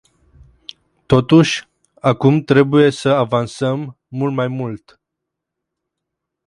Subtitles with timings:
[1.05, 1.67] Totuși,
[1.99, 5.01] acum trebuie să avansăm mult mai mult.